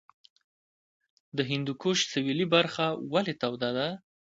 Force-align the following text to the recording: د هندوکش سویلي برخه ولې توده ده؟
د 1.37 1.39
هندوکش 1.49 1.97
سویلي 2.11 2.45
برخه 2.55 2.85
ولې 3.13 3.33
توده 3.41 3.69
ده؟ 3.77 3.87